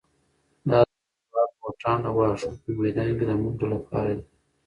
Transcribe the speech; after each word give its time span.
دا 0.69 0.79
د 0.89 0.91
فوټبال 0.93 1.47
بوټان 1.61 1.97
د 2.03 2.07
واښو 2.17 2.49
په 2.61 2.69
میدان 2.81 3.09
کې 3.17 3.25
د 3.27 3.31
منډو 3.41 3.65
لپاره 3.73 4.11
دي. 4.17 4.25